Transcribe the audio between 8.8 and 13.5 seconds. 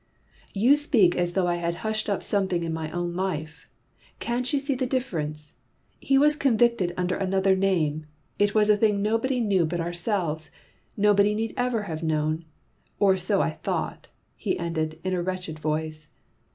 nobody knew but ourselves; nobody need ever have known. Or so